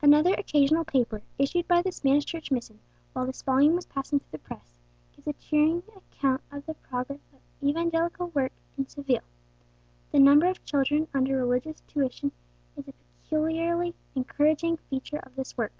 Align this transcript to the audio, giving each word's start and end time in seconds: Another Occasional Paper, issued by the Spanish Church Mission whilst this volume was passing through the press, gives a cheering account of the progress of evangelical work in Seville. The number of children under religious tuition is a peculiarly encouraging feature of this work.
Another 0.00 0.32
Occasional 0.34 0.84
Paper, 0.84 1.22
issued 1.38 1.66
by 1.66 1.82
the 1.82 1.90
Spanish 1.90 2.24
Church 2.24 2.52
Mission 2.52 2.78
whilst 3.12 3.26
this 3.30 3.42
volume 3.42 3.74
was 3.74 3.84
passing 3.84 4.20
through 4.20 4.28
the 4.30 4.38
press, 4.38 4.78
gives 5.16 5.26
a 5.26 5.32
cheering 5.32 5.82
account 6.14 6.40
of 6.52 6.64
the 6.66 6.74
progress 6.74 7.18
of 7.32 7.40
evangelical 7.68 8.28
work 8.28 8.52
in 8.78 8.86
Seville. 8.86 9.24
The 10.12 10.20
number 10.20 10.46
of 10.46 10.64
children 10.64 11.08
under 11.12 11.36
religious 11.36 11.82
tuition 11.88 12.30
is 12.76 12.86
a 12.86 12.92
peculiarly 12.92 13.96
encouraging 14.14 14.76
feature 14.76 15.18
of 15.18 15.34
this 15.34 15.58
work. 15.58 15.72